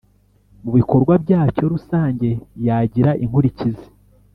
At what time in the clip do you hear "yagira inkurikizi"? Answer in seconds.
2.67-3.87